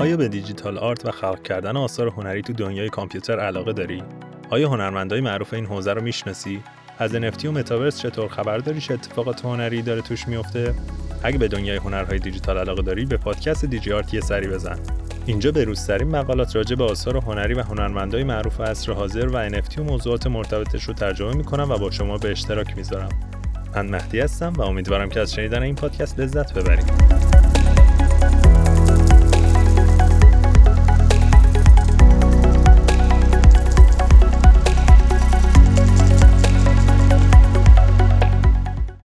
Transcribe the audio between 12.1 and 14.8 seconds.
دیجیتال علاقه داری به پادکست دیجی آرت یه سری بزن.